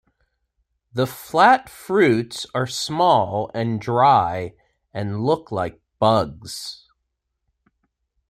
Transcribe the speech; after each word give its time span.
The 0.93 1.05
flat 1.05 1.69
fruits 1.69 2.47
are 2.55 2.65
small 2.65 3.51
and 3.53 3.79
dry 3.79 4.55
and 4.91 5.23
look 5.23 5.51
like 5.51 5.79
bugs. 5.99 6.87